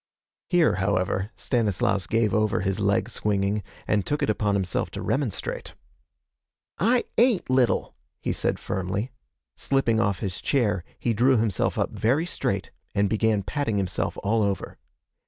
Here, 0.49 0.77
however, 0.77 1.29
Stanislaus 1.35 2.07
gave 2.07 2.33
over 2.33 2.61
his 2.61 2.79
leg 2.79 3.07
swinging 3.07 3.61
and 3.87 4.03
took 4.03 4.23
it 4.23 4.31
upon 4.31 4.55
himself 4.55 4.89
to 4.89 5.01
remonstrate. 5.03 5.75
'I 6.79 7.03
ain't 7.19 7.51
little,' 7.51 7.93
he 8.19 8.31
said 8.31 8.57
firmly. 8.57 9.11
Slipping 9.55 9.99
off 9.99 10.17
his 10.17 10.41
chair, 10.41 10.83
he 10.97 11.13
drew 11.13 11.37
himself 11.37 11.77
up 11.77 11.91
very 11.91 12.25
straight, 12.25 12.71
and 12.95 13.11
began 13.11 13.43
patting 13.43 13.77
himself 13.77 14.17
all 14.23 14.41
over. 14.41 14.79